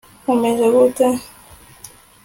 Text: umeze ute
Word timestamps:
umeze 0.33 0.65
ute 0.83 1.07